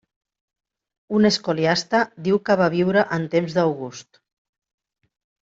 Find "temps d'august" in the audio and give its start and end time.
3.37-4.23